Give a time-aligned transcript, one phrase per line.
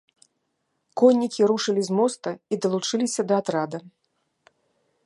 [1.01, 3.85] Коннікі рушылі з моста і далучыліся да атрада.